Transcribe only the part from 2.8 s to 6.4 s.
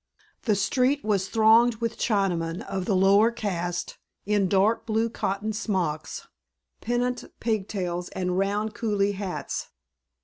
the lower caste in dark blue cotton smocks,